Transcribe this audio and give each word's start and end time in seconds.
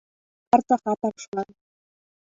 هرڅه 0.49 0.75
ختم 0.83 1.13
شول. 1.23 1.47